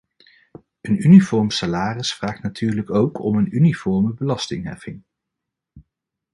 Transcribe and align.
Een 0.81 1.03
uniform 1.05 1.49
salaris 1.49 2.13
vraagt 2.13 2.43
natuurlijk 2.43 2.89
ook 2.91 3.19
om 3.19 3.37
een 3.37 3.55
uniforme 3.55 4.13
belastingheffing. 4.13 5.03